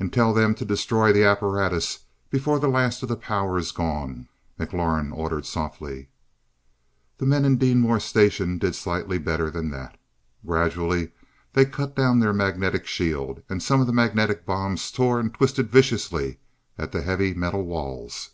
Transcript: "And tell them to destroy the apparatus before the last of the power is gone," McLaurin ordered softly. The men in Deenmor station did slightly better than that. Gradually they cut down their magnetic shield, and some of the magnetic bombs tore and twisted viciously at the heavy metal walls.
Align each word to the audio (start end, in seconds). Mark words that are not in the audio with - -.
"And 0.00 0.10
tell 0.14 0.32
them 0.32 0.54
to 0.54 0.64
destroy 0.64 1.12
the 1.12 1.24
apparatus 1.24 2.04
before 2.30 2.58
the 2.58 2.70
last 2.70 3.02
of 3.02 3.10
the 3.10 3.18
power 3.18 3.58
is 3.58 3.70
gone," 3.70 4.28
McLaurin 4.58 5.12
ordered 5.14 5.44
softly. 5.44 6.08
The 7.18 7.26
men 7.26 7.44
in 7.44 7.58
Deenmor 7.58 8.00
station 8.00 8.56
did 8.56 8.74
slightly 8.74 9.18
better 9.18 9.50
than 9.50 9.68
that. 9.70 10.00
Gradually 10.46 11.12
they 11.52 11.66
cut 11.66 11.94
down 11.94 12.18
their 12.20 12.32
magnetic 12.32 12.86
shield, 12.86 13.42
and 13.50 13.62
some 13.62 13.82
of 13.82 13.86
the 13.86 13.92
magnetic 13.92 14.46
bombs 14.46 14.90
tore 14.90 15.20
and 15.20 15.34
twisted 15.34 15.68
viciously 15.68 16.38
at 16.78 16.92
the 16.92 17.02
heavy 17.02 17.34
metal 17.34 17.62
walls. 17.66 18.30